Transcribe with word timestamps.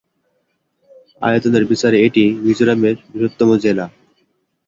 আয়তনের 1.21 1.63
বিচারে 1.65 1.97
এটি 2.07 2.23
মিজোরামের 2.43 2.95
বৃহত্তম 3.11 3.49
জেলা। 3.63 3.85